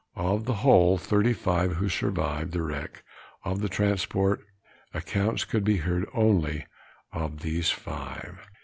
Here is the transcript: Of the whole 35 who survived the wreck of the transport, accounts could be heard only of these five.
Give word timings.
Of 0.15 0.45
the 0.45 0.55
whole 0.55 0.97
35 0.97 1.73
who 1.75 1.87
survived 1.87 2.53
the 2.53 2.63
wreck 2.63 3.03
of 3.45 3.59
the 3.61 3.69
transport, 3.69 4.41
accounts 4.95 5.45
could 5.45 5.63
be 5.63 5.77
heard 5.77 6.09
only 6.11 6.65
of 7.11 7.41
these 7.41 7.69
five. 7.69 8.47